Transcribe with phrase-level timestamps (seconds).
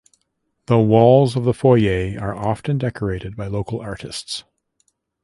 [0.65, 4.43] The walls of the Foyer are often decorated by local artists.